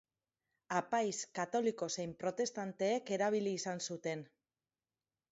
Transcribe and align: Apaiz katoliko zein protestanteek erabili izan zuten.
Apaiz 0.75 1.17
katoliko 1.39 1.89
zein 1.97 2.15
protestanteek 2.23 3.11
erabili 3.19 3.53
izan 3.59 3.83
zuten. 3.89 4.25